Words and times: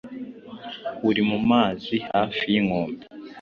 uri 1.09 1.21
mu 1.29 1.37
mazi 1.49 1.95
hafi 2.13 2.43
y’inkombe 2.53 3.03